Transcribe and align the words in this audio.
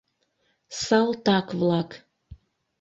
Салтак-влак. 0.83 1.89